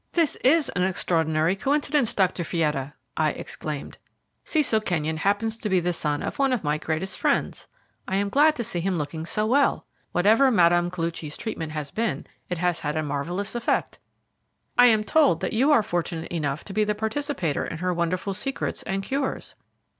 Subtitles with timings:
[0.13, 2.43] "This is an extraordinary coincidence, Dr.
[2.43, 3.99] Fietta!" I exclaimed.
[4.43, 7.67] "Cecil Kenyon happens to be the son of one of my greatest friends.
[8.07, 9.85] I am glad to see him looking so well.
[10.11, 10.89] Whatever Mme.
[10.89, 13.99] Koluchy's treatment has been, it has had a marvellous effect.
[14.75, 18.33] I am told that you are fortunate enough to be the participator in her wonderful
[18.33, 19.53] secrets and cures."